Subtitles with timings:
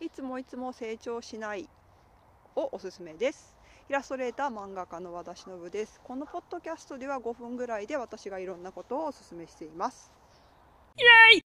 [0.00, 1.68] いつもいつも成長しない
[2.56, 3.56] をおすすめです。
[3.88, 6.00] イラストレーター漫画家の和田忍です。
[6.02, 10.10] このポッドキャストでは5分ぐらいで私がいろんなことをおすすめしています。
[10.96, 11.02] イ
[11.34, 11.44] エーイ！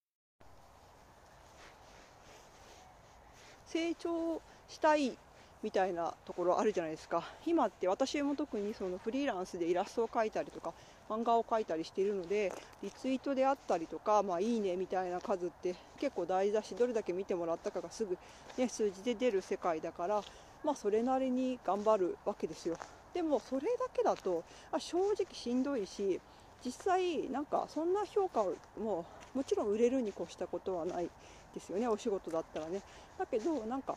[3.66, 5.18] 成長したい
[5.62, 7.24] みたいなところあるじゃないですか。
[7.46, 10.74] 今って私も特にそのフリーランスでイラストを描いたりとか
[11.10, 18.18] 漫画を描いたりしているのでリツイートであったりとか、まあ、いいねみたいな数って結構大事だしどれだけ見てもらったかがすぐ、
[18.58, 20.24] ね、数字で出る世界だから、
[20.64, 22.78] まあ、それなりに頑張るわけですよ。
[23.14, 26.22] でもそれだけだとあ正直しんどいし
[26.64, 28.44] 実際なんかそんな評価
[28.80, 31.10] ももちろん売れるに越したことはない
[31.54, 31.88] ですよね。
[31.88, 32.82] お仕事だったらね。
[33.18, 33.96] だけどなんか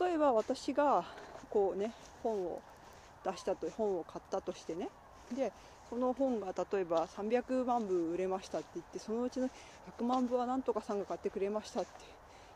[0.00, 1.04] 例えば私が
[1.50, 2.60] こうね本を
[3.24, 4.88] 出したと本を買ったとしてね
[5.34, 5.52] で
[5.88, 9.48] その本が例えば300万部売れましたって言ってそのうちの
[9.98, 11.84] 100万部はなんとかさんが買ってくれましたっ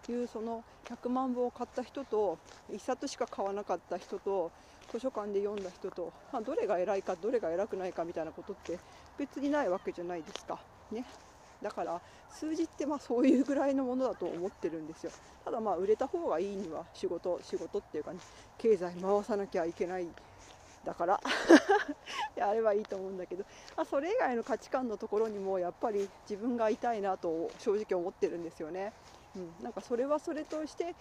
[0.06, 2.38] ていうその100万部を買った人と
[2.72, 4.50] 1冊しか買わなかった人と
[4.92, 8.78] 図書館で読んだ人と、まあ、どれが偉いかどれが偉くないかみたいなことって
[9.18, 10.59] 別にないわけじゃないですか。
[10.90, 11.04] ね、
[11.62, 15.12] だから数字ってまあそういうぐらいのものだと思ってるんですよ。
[15.44, 18.18] ただまあ売れた方がいいには仕事仕事っていうかね
[18.58, 20.06] 経済回さなきゃいけない。
[20.84, 21.20] だから
[22.36, 23.44] やればいいと思うんだけど、
[23.76, 28.92] まあ、それ以外の価値観のところにもやっぱり自分がいたいなと正直思ってるんですよね、
[29.36, 30.94] うん、なんかそれはそれとして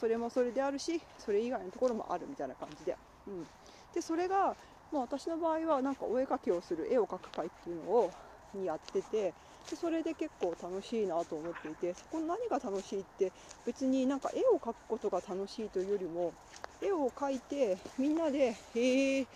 [0.00, 2.96] それもそれであるしそれ以外のところもあるみたいな感じで、
[3.28, 3.46] うん、
[3.94, 4.56] でそれが、
[4.90, 8.10] まあ、私の場合はなんかお絵描きをする絵を描く会っていうのを
[8.54, 9.32] にやってて
[9.70, 13.32] でそれで結構楽しいなと思っていてそこの何が楽しいって
[13.66, 16.32] 別になんか絵を描くことが楽しいというよりも
[16.80, 19.26] 絵を描いてみんなで「へえ」っ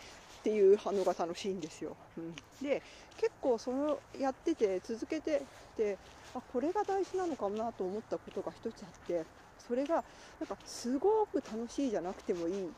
[0.43, 1.97] ていう反応が楽しいんですよ。
[2.17, 2.83] うん、で
[3.17, 5.43] 結構そのやってて続けて
[5.77, 5.97] て
[6.35, 9.25] あこれが大事なのかもなと思ったことが一つあって
[9.67, 10.05] それが
[10.39, 12.73] なんかすごく楽しいじゃなくてもいい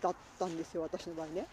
[0.00, 1.46] だったんですよ私の場合ね。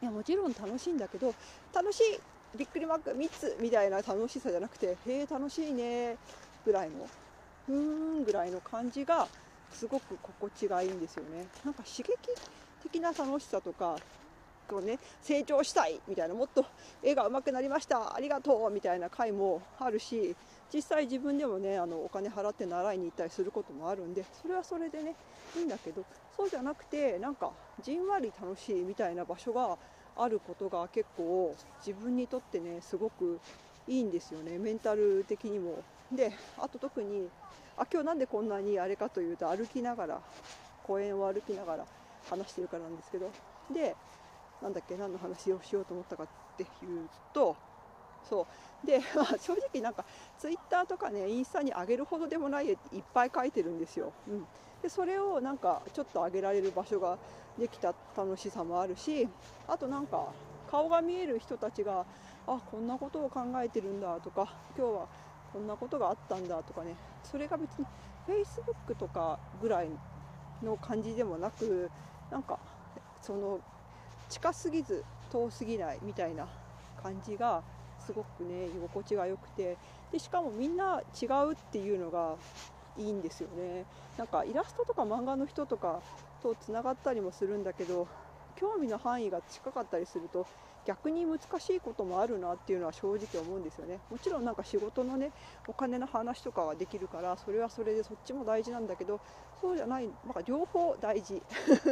[0.00, 1.34] いやもちろん楽しいんだけど
[1.74, 6.16] 楽しいびっくりマーク3つみたいな楽しさじゃなくてへえ楽しいね
[6.64, 7.06] ぐらいの
[7.66, 7.74] ふー
[8.20, 9.28] んぐらいの感じが
[9.74, 11.46] すごく心地がいいんですよね。
[11.64, 12.16] なんか刺激
[12.82, 13.96] 的な楽しさとか
[14.68, 16.64] こうね成長したいみたいなもっと
[17.02, 20.36] 絵が上手くなりましたありがとうみたいな回もあるし
[20.72, 25.14] 実際自分でもねあのお金払って習いに行ったりすることもあるんでそれはそれでね
[25.56, 26.04] いいんだけど
[26.36, 27.50] そうじゃなくてなんか
[27.82, 29.76] じんわり楽しいみたいな場所が
[30.18, 31.54] あることが結構
[31.86, 33.38] 自分にとってねすごく
[33.86, 35.82] いいんですよねメンタル的にも。
[36.12, 37.28] であと特に
[37.76, 40.20] あ今日なんでこんなにあれかというと歩きながら
[40.82, 41.84] 公園を歩きながら
[42.30, 43.30] 話してるからなんですけど
[43.72, 43.94] で
[44.62, 47.54] なんだっけ何の話をしようと思ったかっていうと
[48.28, 48.86] そう。
[48.86, 50.04] で、 まあ、正直なんか
[50.38, 54.12] ツイッターとかねインスタに上げるほどでもない絵っていっぱい描いてるんですよ。
[54.28, 54.46] うん、
[54.82, 57.18] でそれをなんかちょっと上げられる場所が
[57.58, 59.28] できた楽しさもあるし
[59.66, 60.28] あとなんか
[60.70, 62.06] 顔が見える人たちが
[62.46, 65.08] あこんなことを考えてるんだとか今日は
[65.52, 66.94] こんなことがあったんだとかね。
[67.24, 67.86] それが別に
[68.26, 69.88] Facebook とかぐらい
[70.62, 71.90] の感じでもなく
[72.30, 72.58] なんか
[73.20, 73.60] その
[74.28, 76.46] 近すぎず遠すぎないみたいな
[77.02, 77.62] 感じが
[78.08, 79.76] すごくね居心地が良くて。
[80.10, 82.36] でしかもみんな違うっていうのが
[82.96, 83.84] いいんですよね。
[84.16, 86.00] なんかイラストとか漫画の人とか
[86.42, 88.08] とつながったりもするんだけど
[88.56, 90.46] 興味の範囲が近かったりすると
[90.86, 94.00] 逆に難しいこともあるなっていうのは正直思うんですよね。
[94.10, 95.30] もちろんなんか仕事のね
[95.66, 99.20] お金の話とかはできるからそれはそれでそっちも大事なんだけど
[99.60, 101.42] そうじゃないなんか両方大事。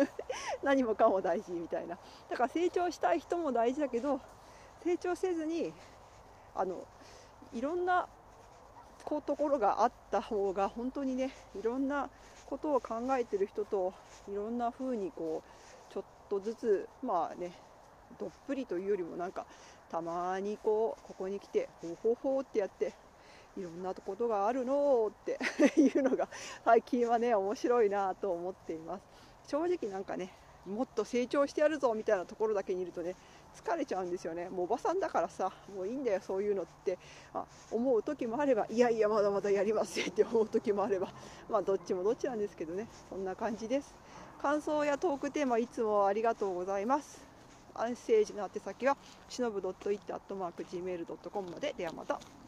[0.65, 1.99] 何もかも大事みたいな。
[2.31, 4.19] だから成長したい人も大事だけど
[4.87, 5.72] 成長せずに
[6.56, 6.84] あの
[7.53, 8.06] いろんな
[9.05, 12.09] こうところがあった方が本当にねいろんな
[12.47, 13.93] ことを考えてる人と
[14.31, 15.43] いろんな風にこ
[15.91, 17.53] うちょっとずつまあね
[18.19, 19.47] どっぷりというよりもなんか
[19.91, 22.94] たまにこうここに来てほほほってやって
[23.56, 25.38] いろんなことがあるのって
[25.81, 26.28] いうのが
[26.65, 29.03] 最近はね面白いなと思っています。
[29.47, 30.32] 正直なんかね
[30.67, 33.15] もっと成長してやるぞみたいなところだけにいるとね
[33.55, 34.49] 疲れちゃうんですよね。
[34.49, 36.99] もうおばさんだからさもういいんだよそういうのって。
[37.33, 41.09] あ思う時もあればいやいやまだまだやりますよって思う時もあれば
[41.49, 42.89] まあどっちもどっちなんですけどね。
[43.09, 43.95] そんな感じです。
[44.41, 47.25] 感想やトークテーマいつもありがとうございます。
[47.75, 48.97] アンセージの宛先は
[49.29, 51.75] しのぶ .it.gmail.com まで。
[51.77, 52.45] ではまた。